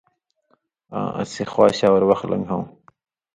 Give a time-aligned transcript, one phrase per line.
[0.97, 2.65] آں اسی خوا و شا اور وخ لن٘گھؤں